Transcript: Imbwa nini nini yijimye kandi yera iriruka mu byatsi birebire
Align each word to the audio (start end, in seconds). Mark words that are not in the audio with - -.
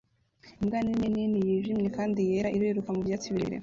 Imbwa 0.61 0.79
nini 0.85 1.07
nini 1.15 1.37
yijimye 1.47 1.89
kandi 1.97 2.19
yera 2.29 2.53
iriruka 2.55 2.89
mu 2.95 3.01
byatsi 3.05 3.33
birebire 3.33 3.59